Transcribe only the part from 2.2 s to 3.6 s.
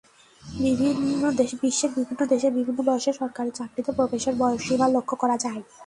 দেশে বিভিন্ন বয়সে সরকারি